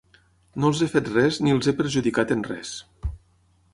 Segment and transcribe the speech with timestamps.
[0.61, 2.73] No els he fet res ni els he perjudicat en res.